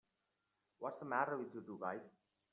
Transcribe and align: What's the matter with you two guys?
What's 0.79 0.97
the 0.97 1.05
matter 1.05 1.37
with 1.37 1.53
you 1.53 1.61
two 1.61 1.77
guys? 1.79 2.01